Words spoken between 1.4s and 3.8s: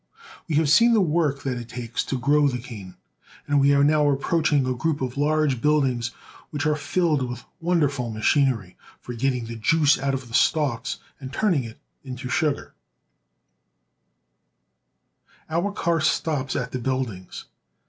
that it takes to grow the cane, and we